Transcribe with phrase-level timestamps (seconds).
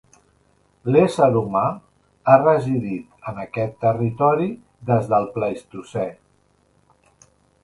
[0.93, 1.61] L'ésser humà
[2.33, 4.49] ha residit en aquest territori
[4.91, 6.09] des del Plistocè.